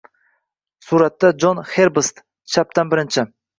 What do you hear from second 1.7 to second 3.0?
Herbst- chapdan